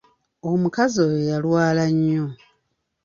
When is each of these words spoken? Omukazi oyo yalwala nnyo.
Omukazi 0.51 0.97
oyo 1.07 1.19
yalwala 1.29 1.83
nnyo. 1.93 2.25